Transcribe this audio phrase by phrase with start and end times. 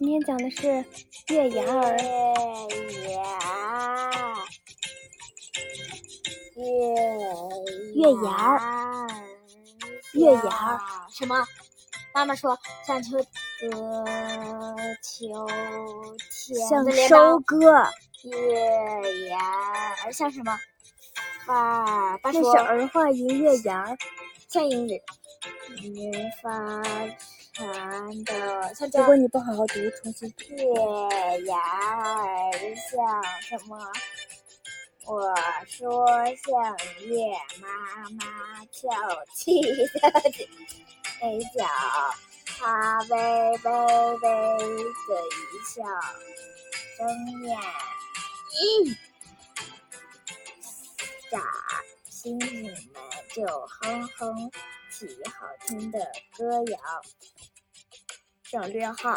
[0.00, 0.82] 今天讲的是
[1.28, 1.94] 月牙儿。
[1.98, 3.20] 月牙，
[6.56, 6.64] 月
[7.94, 9.06] 月牙儿，
[10.14, 10.80] 月牙儿
[11.12, 11.44] 什么？
[12.14, 13.26] 妈妈说像秋歌，
[15.02, 15.46] 秋
[16.46, 16.90] 天像。
[17.06, 17.86] 收割，
[18.24, 19.38] 月牙
[20.06, 20.58] 儿像什么？
[21.46, 23.98] 爸爸那说是儿化音月牙儿。
[24.48, 24.98] 像英语，
[25.82, 26.12] 语
[26.42, 26.50] 发
[27.54, 30.28] 长的如果你不好好读，重新。
[30.56, 30.64] 月
[31.46, 31.56] 牙
[31.96, 33.78] 儿像什么？
[35.06, 35.34] 我
[35.66, 36.06] 说
[36.36, 37.14] 像月
[37.60, 37.68] 妈
[38.10, 38.90] 妈翘
[39.34, 40.20] 起的
[41.18, 41.66] 嘴角，
[42.44, 44.24] 她微微微
[44.84, 45.82] 的一笑，
[46.98, 47.00] 睁
[47.42, 47.58] 眼
[48.52, 48.94] 一
[51.30, 51.40] 眨，
[52.08, 52.76] 星星们
[53.34, 54.50] 就哼哼
[54.90, 55.98] 起好听的
[56.36, 56.78] 歌谣。
[58.42, 59.16] 省略号。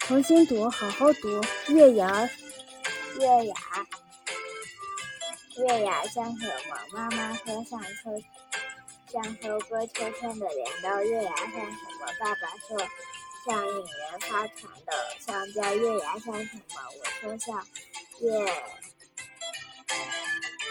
[0.00, 1.42] 重新读，好好读。
[1.68, 2.28] 月牙，
[3.18, 3.86] 月牙，
[5.56, 6.78] 月牙像什么？
[6.92, 8.22] 妈妈说像秋，
[9.12, 11.02] 像收割秋天的镰刀。
[11.02, 11.60] 月牙像什
[12.00, 12.06] 么？
[12.20, 12.78] 爸爸说
[13.44, 15.74] 像引人发传的香蕉。
[15.74, 16.62] 月牙像什么？
[17.00, 17.66] 我说像
[18.20, 18.77] 月。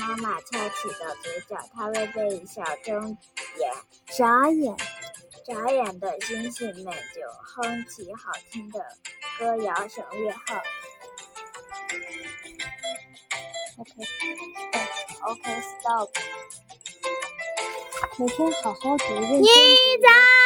[0.00, 3.16] 妈妈翘起的嘴角，她微微一笑，睁
[3.58, 3.72] 眼
[4.06, 4.74] 眨眼。
[5.46, 8.78] 眨眼的星星们就哼起好听的
[9.38, 9.88] 歌谣。
[9.88, 10.62] 省略号。
[13.78, 13.92] OK。
[15.22, 16.10] OK stop。
[18.18, 20.39] 每天好好读，认真你读。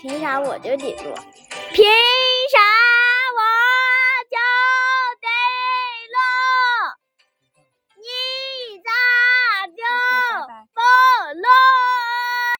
[0.00, 1.04] 凭啥我就得做
[1.72, 2.87] 凭啥？